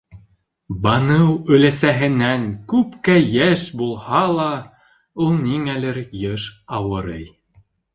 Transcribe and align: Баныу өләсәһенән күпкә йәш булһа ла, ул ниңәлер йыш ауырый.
Баныу 0.87 1.27
өләсәһенән 1.57 2.49
күпкә 2.73 3.19
йәш 3.29 3.69
булһа 3.85 4.25
ла, 4.41 4.51
ул 5.29 5.41
ниңәлер 5.47 6.05
йыш 6.07 6.53
ауырый. 6.83 7.27